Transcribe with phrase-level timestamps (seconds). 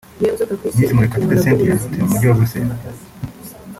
[0.79, 2.73] Miss Murekatete Cynthia atuye mu Mujyi wa Buruseli